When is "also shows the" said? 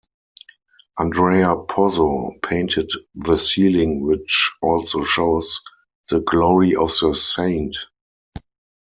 4.59-6.21